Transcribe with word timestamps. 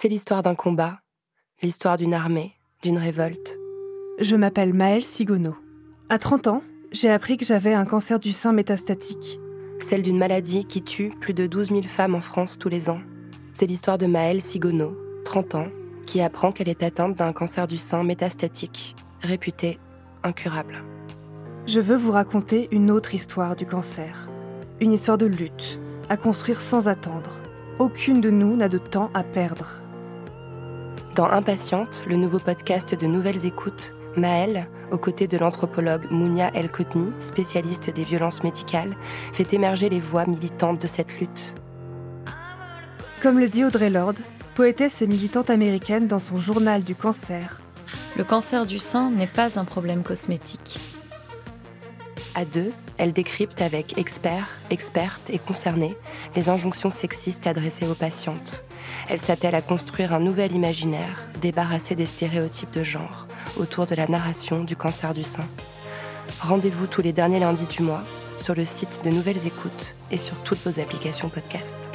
C'est 0.00 0.06
l'histoire 0.06 0.44
d'un 0.44 0.54
combat, 0.54 1.00
l'histoire 1.60 1.96
d'une 1.96 2.14
armée, 2.14 2.52
d'une 2.84 2.98
révolte. 2.98 3.58
Je 4.20 4.36
m'appelle 4.36 4.72
Maëlle 4.72 5.02
Sigono. 5.02 5.56
À 6.08 6.20
30 6.20 6.46
ans, 6.46 6.62
j'ai 6.92 7.10
appris 7.10 7.36
que 7.36 7.44
j'avais 7.44 7.74
un 7.74 7.84
cancer 7.84 8.20
du 8.20 8.30
sein 8.30 8.52
métastatique. 8.52 9.40
Celle 9.80 10.02
d'une 10.02 10.16
maladie 10.16 10.66
qui 10.66 10.82
tue 10.82 11.10
plus 11.18 11.34
de 11.34 11.48
12 11.48 11.70
000 11.70 11.82
femmes 11.82 12.14
en 12.14 12.20
France 12.20 12.60
tous 12.60 12.68
les 12.68 12.88
ans. 12.88 13.00
C'est 13.54 13.66
l'histoire 13.66 13.98
de 13.98 14.06
Maëlle 14.06 14.40
Sigono, 14.40 14.96
30 15.24 15.56
ans, 15.56 15.68
qui 16.06 16.20
apprend 16.20 16.52
qu'elle 16.52 16.68
est 16.68 16.84
atteinte 16.84 17.16
d'un 17.16 17.32
cancer 17.32 17.66
du 17.66 17.76
sein 17.76 18.04
métastatique, 18.04 18.94
réputé 19.20 19.80
incurable. 20.22 20.84
Je 21.66 21.80
veux 21.80 21.96
vous 21.96 22.12
raconter 22.12 22.68
une 22.70 22.92
autre 22.92 23.14
histoire 23.14 23.56
du 23.56 23.66
cancer. 23.66 24.28
Une 24.80 24.92
histoire 24.92 25.18
de 25.18 25.26
lutte, 25.26 25.80
à 26.08 26.16
construire 26.16 26.60
sans 26.60 26.86
attendre. 26.86 27.40
Aucune 27.80 28.20
de 28.20 28.30
nous 28.30 28.54
n'a 28.54 28.68
de 28.68 28.78
temps 28.78 29.10
à 29.12 29.24
perdre. 29.24 29.82
Dans 31.18 31.28
Impatiente, 31.28 32.04
le 32.06 32.14
nouveau 32.14 32.38
podcast 32.38 32.94
de 32.94 33.06
Nouvelles 33.08 33.44
Écoutes, 33.44 33.92
Maëlle, 34.16 34.68
aux 34.92 34.98
côtés 34.98 35.26
de 35.26 35.36
l'anthropologue 35.36 36.06
Mounia 36.12 36.52
El 36.54 36.70
Kotni, 36.70 37.12
spécialiste 37.18 37.90
des 37.90 38.04
violences 38.04 38.44
médicales, 38.44 38.96
fait 39.32 39.52
émerger 39.52 39.88
les 39.88 39.98
voix 39.98 40.26
militantes 40.26 40.80
de 40.80 40.86
cette 40.86 41.18
lutte. 41.18 41.56
Comme 43.20 43.40
le 43.40 43.48
dit 43.48 43.64
Audrey 43.64 43.90
Lorde, 43.90 44.20
poétesse 44.54 45.02
et 45.02 45.08
militante 45.08 45.50
américaine 45.50 46.06
dans 46.06 46.20
son 46.20 46.38
journal 46.38 46.84
du 46.84 46.94
cancer. 46.94 47.58
Le 48.16 48.22
cancer 48.22 48.64
du 48.64 48.78
sein 48.78 49.10
n'est 49.10 49.26
pas 49.26 49.58
un 49.58 49.64
problème 49.64 50.04
cosmétique. 50.04 50.78
À 52.36 52.44
deux, 52.44 52.70
elle 52.96 53.12
décrypte 53.12 53.60
avec 53.60 53.98
experts, 53.98 54.46
expertes 54.70 55.30
et 55.30 55.40
concernés 55.40 55.96
les 56.36 56.48
injonctions 56.48 56.92
sexistes 56.92 57.48
adressées 57.48 57.88
aux 57.88 57.96
patientes. 57.96 58.64
Elle 59.08 59.20
s'attelle 59.20 59.54
à 59.54 59.62
construire 59.62 60.12
un 60.12 60.20
nouvel 60.20 60.52
imaginaire, 60.52 61.24
débarrassé 61.40 61.94
des 61.94 62.06
stéréotypes 62.06 62.72
de 62.72 62.84
genre, 62.84 63.26
autour 63.56 63.86
de 63.86 63.94
la 63.94 64.06
narration 64.06 64.64
du 64.64 64.76
cancer 64.76 65.14
du 65.14 65.22
sein. 65.22 65.46
Rendez-vous 66.40 66.86
tous 66.86 67.02
les 67.02 67.12
derniers 67.12 67.40
lundis 67.40 67.66
du 67.66 67.82
mois 67.82 68.02
sur 68.38 68.54
le 68.54 68.64
site 68.64 69.02
de 69.04 69.10
Nouvelles 69.10 69.46
Écoutes 69.46 69.96
et 70.10 70.18
sur 70.18 70.36
toutes 70.42 70.64
vos 70.64 70.80
applications 70.80 71.28
podcast. 71.28 71.90